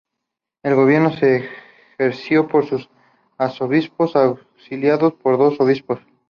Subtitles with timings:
[0.63, 1.43] El gobierno es
[2.01, 2.83] ejercido por un
[3.37, 5.99] arzobispo auxiliado por dos obispos.